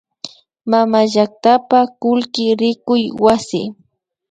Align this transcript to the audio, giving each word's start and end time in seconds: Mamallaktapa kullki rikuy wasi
Mamallaktapa 0.69 1.79
kullki 2.01 2.45
rikuy 2.59 3.03
wasi 3.23 3.61